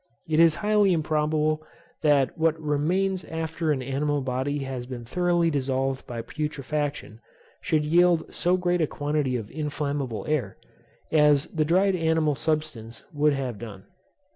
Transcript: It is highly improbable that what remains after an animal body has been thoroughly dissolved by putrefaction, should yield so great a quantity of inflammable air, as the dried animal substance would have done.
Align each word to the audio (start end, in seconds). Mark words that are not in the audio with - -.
It 0.27 0.39
is 0.39 0.55
highly 0.65 0.93
improbable 0.93 1.61
that 2.01 2.35
what 2.35 2.59
remains 2.59 3.23
after 3.25 3.71
an 3.71 3.83
animal 3.83 4.21
body 4.21 4.63
has 4.63 4.87
been 4.87 5.05
thoroughly 5.05 5.51
dissolved 5.51 6.07
by 6.07 6.23
putrefaction, 6.23 7.19
should 7.61 7.85
yield 7.85 8.33
so 8.33 8.57
great 8.57 8.81
a 8.81 8.87
quantity 8.87 9.35
of 9.37 9.51
inflammable 9.51 10.25
air, 10.27 10.57
as 11.11 11.45
the 11.53 11.65
dried 11.65 11.95
animal 11.95 12.33
substance 12.33 13.03
would 13.13 13.33
have 13.33 13.59
done. 13.59 13.83